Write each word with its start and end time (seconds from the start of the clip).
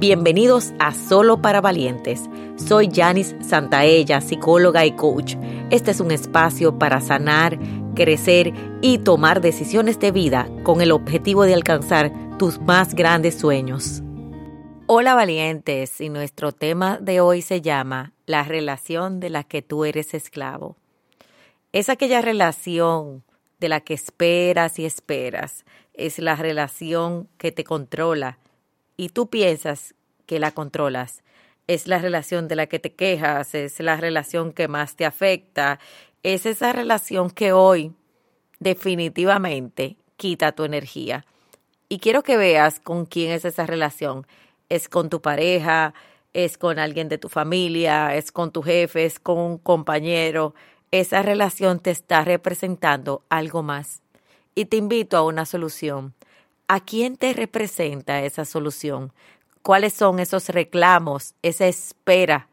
Bienvenidos 0.00 0.72
a 0.78 0.94
Solo 0.94 1.42
para 1.42 1.60
Valientes. 1.60 2.22
Soy 2.56 2.88
Janice 2.90 3.36
Santaella, 3.44 4.22
psicóloga 4.22 4.86
y 4.86 4.92
coach. 4.92 5.34
Este 5.68 5.90
es 5.90 6.00
un 6.00 6.10
espacio 6.10 6.78
para 6.78 7.02
sanar, 7.02 7.58
crecer 7.94 8.54
y 8.80 8.96
tomar 8.96 9.42
decisiones 9.42 10.00
de 10.00 10.10
vida 10.10 10.48
con 10.62 10.80
el 10.80 10.90
objetivo 10.90 11.44
de 11.44 11.52
alcanzar 11.52 12.10
tus 12.38 12.58
más 12.62 12.94
grandes 12.94 13.38
sueños. 13.38 14.02
Hola 14.86 15.14
valientes, 15.14 16.00
y 16.00 16.08
nuestro 16.08 16.52
tema 16.52 16.96
de 16.96 17.20
hoy 17.20 17.42
se 17.42 17.60
llama 17.60 18.14
La 18.24 18.44
relación 18.44 19.20
de 19.20 19.28
la 19.28 19.44
que 19.44 19.60
tú 19.60 19.84
eres 19.84 20.14
esclavo. 20.14 20.78
Es 21.72 21.90
aquella 21.90 22.22
relación 22.22 23.22
de 23.58 23.68
la 23.68 23.80
que 23.82 23.92
esperas 23.92 24.78
y 24.78 24.86
esperas. 24.86 25.66
Es 25.92 26.18
la 26.18 26.36
relación 26.36 27.28
que 27.36 27.52
te 27.52 27.64
controla 27.64 28.38
y 29.00 29.08
tú 29.08 29.30
piensas 29.30 29.94
que 30.26 30.38
la 30.38 30.50
controlas. 30.50 31.22
Es 31.66 31.86
la 31.86 31.96
relación 31.96 32.48
de 32.48 32.56
la 32.56 32.66
que 32.66 32.78
te 32.78 32.92
quejas, 32.92 33.54
es 33.54 33.80
la 33.80 33.96
relación 33.96 34.52
que 34.52 34.68
más 34.68 34.94
te 34.94 35.06
afecta, 35.06 35.80
es 36.22 36.44
esa 36.44 36.74
relación 36.74 37.30
que 37.30 37.54
hoy 37.54 37.94
definitivamente 38.58 39.96
quita 40.18 40.52
tu 40.52 40.64
energía. 40.64 41.24
Y 41.88 42.00
quiero 42.00 42.22
que 42.22 42.36
veas 42.36 42.78
con 42.78 43.06
quién 43.06 43.30
es 43.30 43.46
esa 43.46 43.64
relación. 43.64 44.26
Es 44.68 44.90
con 44.90 45.08
tu 45.08 45.22
pareja, 45.22 45.94
es 46.34 46.58
con 46.58 46.78
alguien 46.78 47.08
de 47.08 47.16
tu 47.16 47.30
familia, 47.30 48.14
es 48.14 48.30
con 48.32 48.52
tu 48.52 48.60
jefe, 48.60 49.06
es 49.06 49.18
con 49.18 49.38
un 49.38 49.56
compañero. 49.56 50.54
Esa 50.90 51.22
relación 51.22 51.80
te 51.80 51.90
está 51.90 52.22
representando 52.22 53.24
algo 53.30 53.62
más. 53.62 54.02
Y 54.54 54.66
te 54.66 54.76
invito 54.76 55.16
a 55.16 55.22
una 55.22 55.46
solución. 55.46 56.14
¿A 56.72 56.78
quién 56.78 57.16
te 57.16 57.32
representa 57.32 58.22
esa 58.22 58.44
solución? 58.44 59.12
¿Cuáles 59.60 59.92
son 59.92 60.20
esos 60.20 60.50
reclamos, 60.50 61.34
esa 61.42 61.66
espera? 61.66 62.46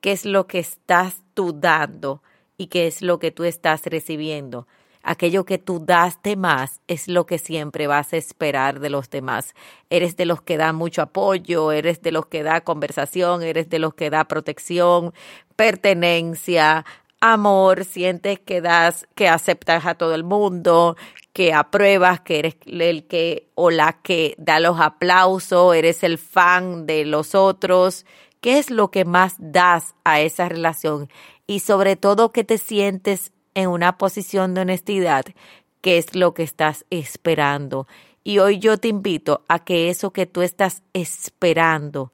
¿Qué 0.00 0.12
es 0.12 0.24
lo 0.24 0.46
que 0.46 0.60
estás 0.60 1.24
tú 1.34 1.52
dando 1.52 2.22
y 2.56 2.68
qué 2.68 2.86
es 2.86 3.02
lo 3.02 3.18
que 3.18 3.32
tú 3.32 3.42
estás 3.42 3.84
recibiendo? 3.86 4.68
Aquello 5.02 5.44
que 5.44 5.58
tú 5.58 5.84
das 5.84 6.22
de 6.22 6.36
más 6.36 6.80
es 6.86 7.08
lo 7.08 7.26
que 7.26 7.38
siempre 7.38 7.88
vas 7.88 8.12
a 8.12 8.16
esperar 8.16 8.78
de 8.78 8.90
los 8.90 9.10
demás. 9.10 9.56
Eres 9.90 10.16
de 10.16 10.24
los 10.24 10.40
que 10.40 10.56
da 10.56 10.72
mucho 10.72 11.02
apoyo, 11.02 11.72
eres 11.72 12.00
de 12.00 12.12
los 12.12 12.26
que 12.26 12.44
da 12.44 12.60
conversación, 12.60 13.42
eres 13.42 13.68
de 13.68 13.80
los 13.80 13.94
que 13.94 14.08
da 14.08 14.22
protección, 14.22 15.12
pertenencia, 15.56 16.84
amor, 17.22 17.84
sientes 17.84 18.40
que 18.40 18.60
das, 18.60 19.06
que 19.14 19.28
aceptas 19.28 19.86
a 19.86 19.94
todo 19.94 20.14
el 20.14 20.24
mundo, 20.24 20.96
que 21.32 21.54
apruebas, 21.54 22.20
que 22.20 22.40
eres 22.40 22.56
el 22.66 23.06
que 23.06 23.48
o 23.54 23.70
la 23.70 23.94
que 24.02 24.34
da 24.38 24.60
los 24.60 24.80
aplausos, 24.80 25.74
eres 25.74 26.02
el 26.02 26.18
fan 26.18 26.84
de 26.84 27.04
los 27.04 27.34
otros. 27.34 28.04
¿Qué 28.40 28.58
es 28.58 28.70
lo 28.70 28.90
que 28.90 29.04
más 29.04 29.36
das 29.38 29.94
a 30.04 30.20
esa 30.20 30.48
relación? 30.48 31.08
Y 31.46 31.60
sobre 31.60 31.94
todo 31.94 32.32
que 32.32 32.42
te 32.42 32.58
sientes 32.58 33.32
en 33.54 33.68
una 33.68 33.98
posición 33.98 34.52
de 34.52 34.62
honestidad, 34.62 35.24
¿qué 35.80 35.98
es 35.98 36.16
lo 36.16 36.34
que 36.34 36.42
estás 36.42 36.84
esperando? 36.90 37.86
Y 38.24 38.40
hoy 38.40 38.58
yo 38.58 38.78
te 38.78 38.88
invito 38.88 39.42
a 39.46 39.60
que 39.60 39.90
eso 39.90 40.12
que 40.12 40.26
tú 40.26 40.42
estás 40.42 40.82
esperando 40.92 42.12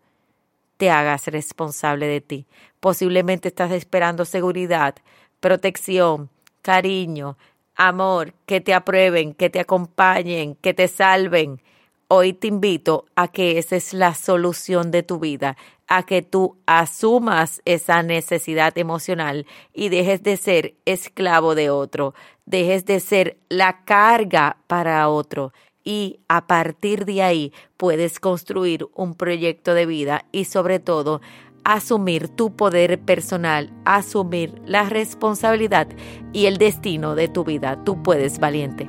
te 0.79 0.91
hagas 0.91 1.27
responsable 1.27 2.07
de 2.07 2.23
ti. 2.23 2.47
Posiblemente 2.81 3.49
estás 3.49 3.73
esperando 3.73 4.25
seguridad, 4.25 4.95
protección, 5.41 6.31
cariño, 6.63 7.37
amor, 7.75 8.33
que 8.47 8.61
te 8.61 8.73
aprueben, 8.73 9.35
que 9.35 9.51
te 9.51 9.61
acompañen, 9.61 10.55
que 10.55 10.73
te 10.73 10.89
salven. 10.89 11.61
Hoy 12.07 12.33
te 12.33 12.47
invito 12.47 13.05
a 13.17 13.29
que 13.29 13.59
esa 13.59 13.77
es 13.77 13.93
la 13.93 14.15
solución 14.15 14.91
de 14.91 15.03
tu 15.03 15.19
vida, 15.19 15.59
a 15.89 16.05
que 16.05 16.23
tú 16.23 16.57
asumas 16.65 17.61
esa 17.65 18.03
necesidad 18.03 18.77
emocional 18.79 19.47
y 19.75 19.91
dejes 19.91 20.23
de 20.23 20.37
ser 20.37 20.75
esclavo 20.87 21.55
de 21.55 21.71
otro, 21.71 22.15
dejes 22.47 22.87
de 22.87 23.01
ser 23.01 23.37
la 23.49 23.85
carga 23.85 24.59
para 24.69 25.09
otro 25.09 25.53
y 25.89 26.21
a 26.29 26.47
partir 26.47 27.07
de 27.07 27.23
ahí 27.23 27.53
puedes 27.79 28.21
construir 28.21 28.87
un 28.95 29.15
proyecto 29.15 29.73
de 29.73 29.87
vida 29.87 30.27
y 30.33 30.45
sobre 30.45 30.81
todo 30.81 31.23
asumir 31.65 32.29
tu 32.29 32.55
poder 32.55 33.01
personal, 33.01 33.73
asumir 33.87 34.61
la 34.67 34.83
responsabilidad 34.83 35.89
y 36.35 36.45
el 36.45 36.59
destino 36.59 37.15
de 37.15 37.29
tu 37.29 37.43
vida. 37.43 37.83
Tú 37.85 38.03
puedes, 38.03 38.39
valiente. 38.39 38.87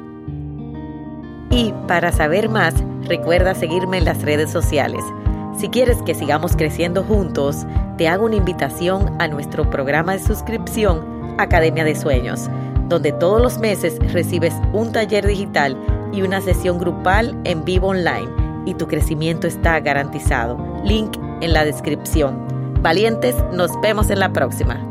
Y 1.51 1.73
para 1.87 2.11
saber 2.11 2.49
más, 2.49 2.75
recuerda 3.03 3.55
seguirme 3.55 3.99
en 3.99 4.05
las 4.05 4.21
redes 4.21 4.51
sociales. 4.51 5.05
Si 5.57 5.69
quieres 5.69 6.01
que 6.01 6.15
sigamos 6.15 6.57
creciendo 6.57 7.05
juntos, 7.05 7.65
te 7.97 8.09
hago 8.09 8.25
una 8.25 8.35
invitación 8.35 9.15
a 9.21 9.29
nuestro 9.29 9.69
programa 9.69 10.17
de 10.17 10.19
suscripción 10.19 11.35
Academia 11.37 11.85
de 11.85 11.95
Sueños, 11.95 12.49
donde 12.89 13.13
todos 13.13 13.41
los 13.41 13.57
meses 13.57 13.97
recibes 14.11 14.53
un 14.73 14.91
taller 14.91 15.25
digital 15.25 15.77
y 16.11 16.21
una 16.21 16.41
sesión 16.41 16.79
grupal 16.79 17.39
en 17.43 17.63
vivo 17.65 17.87
online 17.87 18.29
y 18.65 18.73
tu 18.73 18.87
crecimiento 18.87 19.47
está 19.47 19.79
garantizado. 19.79 20.57
Link 20.83 21.17
en 21.41 21.53
la 21.53 21.65
descripción. 21.65 22.37
Valientes, 22.81 23.35
nos 23.51 23.71
vemos 23.81 24.09
en 24.09 24.19
la 24.19 24.31
próxima. 24.31 24.88